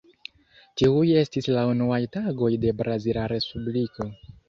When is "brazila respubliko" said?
2.83-4.15